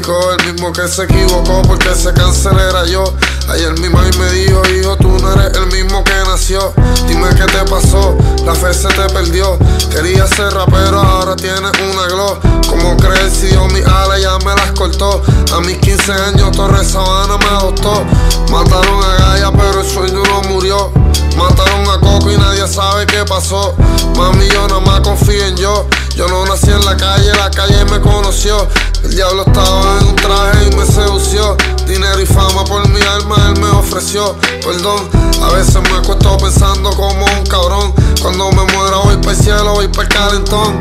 que 0.00 0.88
se 0.88 1.04
equivocó 1.04 1.62
porque 1.62 1.90
ese 1.90 2.12
cáncer 2.12 2.52
era 2.52 2.84
yo. 2.84 3.04
Ayer 3.48 3.72
mi 3.80 3.88
mãe 3.88 4.10
me 4.18 4.30
dijo, 4.32 4.60
hijo, 4.68 4.96
tú 4.96 5.08
no 5.08 5.32
eres 5.32 5.56
el 5.56 5.66
mismo 5.68 6.04
que 6.04 6.12
nació. 6.26 6.74
Dime 7.06 7.28
qué 7.30 7.44
te 7.44 7.64
pasó, 7.70 8.16
la 8.44 8.54
fe 8.54 8.74
se 8.74 8.88
te 8.88 9.08
perdió. 9.14 9.58
Quería 9.90 10.26
ser 10.26 10.52
rapero, 10.52 11.00
ahora 11.00 11.34
tienes 11.34 11.72
una 11.80 12.06
glow. 12.08 12.38
Como 12.68 12.96
crees 12.98 13.32
si 13.32 13.50
yo 13.50 13.66
mi 13.68 13.80
ala 13.80 14.18
ya 14.18 14.36
me 14.38 14.54
las 14.54 14.72
cortó? 14.72 15.22
A 15.54 15.60
mis 15.60 15.78
15 15.78 16.12
años 16.12 16.54
Torres 16.54 16.88
Sabana 16.88 17.38
me 17.38 17.46
adoptó. 17.46 18.04
Mataron 18.50 19.02
a 19.02 19.16
Gaia, 19.16 19.50
pero 19.52 19.80
el 19.80 19.86
sueño 19.88 20.22
no 20.24 20.42
murió. 20.50 20.92
Mataron 21.38 21.88
a 21.88 21.98
Coco 22.00 22.30
y 22.30 22.36
nadie 22.36 22.68
sabe 22.68 23.06
qué 23.06 23.24
pasó. 23.24 23.74
Mami, 24.16 24.46
yo 24.48 24.68
nada 24.68 24.80
más 24.80 25.00
confío 25.00 25.46
en 25.46 25.56
yo. 25.56 25.86
Yo 26.16 26.26
no 26.28 26.46
nací 26.46 26.70
en 26.70 26.84
la 26.84 26.96
calle, 26.96 27.30
la 27.34 27.50
calle 27.50 27.84
me 27.86 28.00
conoció. 28.00 28.66
El 29.06 29.14
diablo 29.14 29.44
estaba 29.46 29.98
en 30.00 30.08
un 30.08 30.16
traje 30.16 30.66
y 30.66 30.74
me 30.74 30.84
sedució. 30.84 31.56
Dinero 31.86 32.20
y 32.20 32.26
fama 32.26 32.64
por 32.64 32.88
mi 32.88 33.00
alma 33.02 33.36
él 33.46 33.60
me 33.60 33.68
ofreció. 33.68 34.34
Perdón, 34.64 35.08
a 35.44 35.52
veces 35.52 35.76
me 35.76 35.96
acuesto 35.96 36.36
pensando 36.38 36.90
como 36.90 37.24
un 37.24 37.46
cabrón. 37.46 37.94
Cuando 38.20 38.50
me 38.50 38.64
muera 38.72 38.96
voy 39.04 39.16
para 39.18 39.30
el 39.30 39.36
cielo, 39.36 39.74
voy 39.74 39.86
para 39.86 40.02
el 40.02 40.08
calentón. 40.08 40.80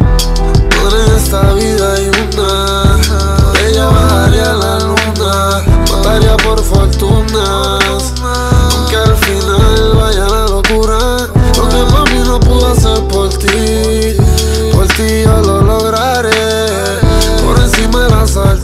Esta 1.15 1.53
vida 1.53 1.93
hay 1.93 2.07
una. 2.07 2.54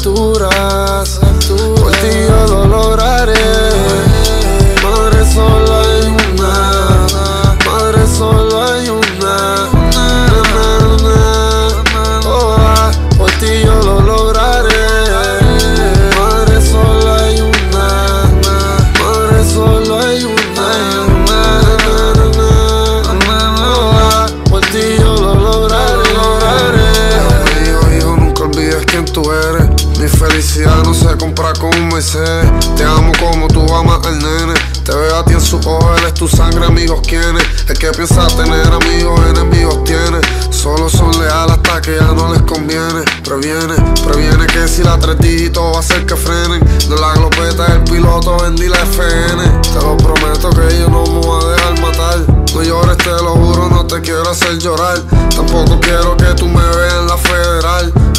De 0.03 1.30
felicidad 31.21 31.51
no 31.51 31.51
se 31.51 31.51
compra 31.51 31.53
con 31.53 31.75
un 31.75 31.89
Mercedes. 31.89 32.75
Te 32.75 32.83
amo 32.83 33.11
como 33.19 33.47
tú 33.47 33.61
amas 33.73 34.05
al 34.05 34.19
nene. 34.19 34.53
Te 34.83 34.93
veo 34.93 35.15
a 35.15 35.23
ti 35.23 35.33
en 35.33 35.41
sus 35.41 35.65
ojos, 35.65 35.99
él 35.99 36.07
es 36.07 36.13
tu 36.15 36.27
sangre, 36.27 36.65
amigos 36.65 37.01
quienes. 37.07 37.43
El 37.67 37.77
que 37.77 37.91
piensa 37.91 38.27
tener 38.27 38.67
amigos, 38.67 39.19
enemigos 39.29 39.83
tiene. 39.83 40.19
Solo 40.49 40.89
son 40.89 41.11
leales 41.19 41.57
hasta 41.57 41.81
que 41.81 41.97
ya 41.97 42.13
no 42.13 42.33
les 42.33 42.41
conviene. 42.43 43.03
Previene, 43.23 43.75
previene 44.03 44.47
que 44.47 44.67
si 44.67 44.83
la 44.83 44.97
tres 44.97 45.19
dígitos 45.19 45.63
va 45.63 45.77
a 45.77 45.79
hacer 45.79 46.05
que 46.05 46.15
frenen. 46.15 46.59
De 46.89 46.95
la 46.99 47.13
glopeta 47.13 47.65
del 47.67 47.83
piloto 47.83 48.37
vendí 48.39 48.67
la 48.67 48.79
FN. 48.79 49.61
Te 49.61 49.81
lo 49.81 49.97
prometo 49.97 50.49
que 50.49 50.79
yo 50.79 50.89
no 50.89 51.03
me 51.05 51.19
voy 51.19 51.43
a 51.43 51.47
dejar 51.49 51.79
matar. 51.79 52.17
No 52.53 52.63
llores, 52.63 52.97
te 52.97 53.11
lo 53.11 53.35
juro, 53.35 53.69
no 53.69 53.85
te 53.85 54.01
quiero 54.01 54.29
hacer 54.29 54.57
llorar. 54.57 54.99
Tampoco 55.35 55.79
quiero 55.79 56.17
que 56.17 56.33
tú 56.35 56.47
me 56.47 56.63
veas 56.63 56.93
en 56.95 57.07
la 57.07 57.17
federal. 57.17 57.30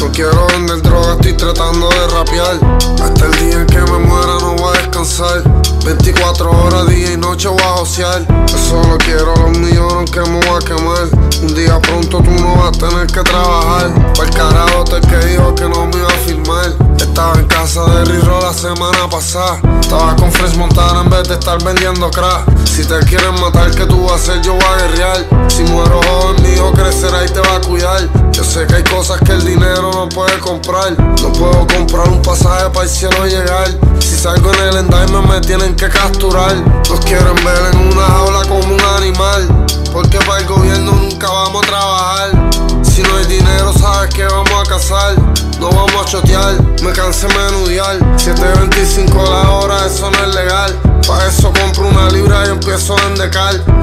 No 0.03 0.11
quiero 0.11 0.45
vender 0.47 0.81
droga, 0.81 1.13
estoy 1.13 1.31
tratando 1.31 1.87
de 1.87 2.07
rapear. 2.09 2.59
Hasta 3.01 3.25
el 3.25 3.31
día 3.39 3.61
en 3.61 3.67
que 3.67 3.79
me 3.89 3.99
muera 3.99 4.37
no 4.41 4.53
voy 4.57 4.75
a 4.75 4.81
descansar. 4.81 5.41
24 5.85 6.51
horas, 6.51 6.87
día 6.87 7.13
y 7.13 7.17
noche 7.17 7.47
voy 7.47 7.61
a 7.61 7.77
josear. 7.77 8.27
Yo 8.47 8.57
solo 8.57 8.97
quiero 8.97 9.33
los 9.33 9.57
millones 9.57 10.11
que 10.11 10.19
me 10.19 10.45
voy 10.45 10.57
a 10.57 10.65
quemar. 10.65 11.07
Un 11.41 11.55
día 11.55 11.79
pronto 11.79 12.17
tú 12.17 12.31
no 12.31 12.53
vas 12.57 12.77
a 12.77 12.89
tener 12.89 13.07
que 13.07 13.21
trabajar. 13.21 14.13
Para 14.13 14.27
el 14.27 14.35
carajo 14.35 14.83
te 14.83 14.99
que 15.07 15.25
dijo 15.25 15.55
que 15.55 15.69
no 15.69 15.85
me 15.87 15.95
iba 15.95 16.07
a 16.07 16.17
filmar. 16.25 16.75
Estaba 16.97 17.39
en 17.39 17.47
casa 17.47 17.85
de 17.85 18.03
Riro 18.03 18.41
la 18.41 18.51
semana 18.51 19.09
pasada. 19.09 19.61
Estaba 19.79 20.17
con 20.17 20.29
Fresh 20.33 20.55
Montana 20.57 21.01
en 21.01 21.09
vez 21.11 21.29
de 21.29 21.35
estar 21.35 21.63
vendiendo 21.63 22.11
crack. 22.11 22.43
Si 22.65 22.83
te 22.83 22.99
quieren 23.05 23.39
matar, 23.39 23.71
¿qué 23.71 23.85
tú 23.85 24.03
vas 24.03 24.11
a 24.11 24.15
hacer? 24.15 24.41
Yo 24.41 24.53
voy 24.53 24.63
a 24.63 24.75
guerrear. 24.81 25.27
Si 25.47 25.63
muero 25.63 26.01
joven, 26.01 26.43
mi 26.43 26.49
hijo 26.49 26.73
crecerá 26.73 27.23
y 27.23 27.29
te 27.29 27.39
va 27.39 27.55
a 27.55 27.61
cuidar. 27.61 28.09
Sé 28.53 28.67
que 28.67 28.75
hay 28.75 28.83
cosas 28.83 29.19
que 29.21 29.31
el 29.31 29.43
dinero 29.43 29.91
no 29.91 30.07
puede 30.09 30.37
comprar. 30.37 30.91
No 30.99 31.33
puedo 31.33 31.65
comprar 31.65 32.07
un 32.07 32.21
pasaje 32.21 32.69
para 32.69 32.83
el 32.83 32.89
cielo 32.89 33.25
llegar. 33.25 33.67
Si 33.99 34.15
salgo 34.15 34.53
en 34.53 34.67
el 34.67 34.77
endime 34.77 35.21
me 35.27 35.41
tienen 35.41 35.75
que 35.75 35.89
capturar. 35.89 36.55
Nos 36.87 36.99
quieren 36.99 37.35
ver 37.43 37.73
en 37.73 37.79
una 37.91 38.05
jaula 38.05 38.41
como 38.47 38.75
un 38.75 38.81
animal. 38.97 39.65
Porque 39.91 40.19
para 40.19 40.41
el 40.41 40.45
gobierno 40.45 40.91
nunca 40.91 41.29
vamos 41.29 41.63
a 41.63 41.67
trabajar. 41.67 42.49
Si 42.83 43.01
no 43.01 43.17
hay 43.17 43.25
dinero, 43.25 43.73
sabes 43.73 44.13
que 44.13 44.23
vamos 44.23 44.53
a 44.53 44.69
cazar. 44.69 45.15
No 45.59 45.69
vamos 45.69 45.95
a 45.95 46.05
chotear, 46.05 46.61
me 46.83 46.91
cansé 46.91 47.27
menudear. 47.29 47.97
7.25 48.17 49.13
la 49.29 49.49
hora, 49.49 49.87
eso 49.87 50.11
no 50.11 50.27
es 50.27 50.35
legal. 50.35 50.79
Pa' 51.07 51.25
eso 51.25 51.51
compro 51.59 51.87
una 51.87 52.07
libra 52.09 52.45
y 52.45 52.49
empiezo 52.49 52.95
a 52.97 53.01
endecar. 53.07 53.82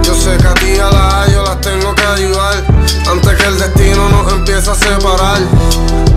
Nos 4.61 4.69
empiece 4.69 4.71
a 4.71 4.75
separar. 4.75 6.10